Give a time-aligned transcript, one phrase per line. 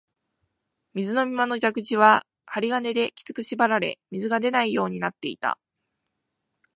[0.95, 5.59] 水飲み場の蛇口は針金できつく縛られ、水が出ないようになっていた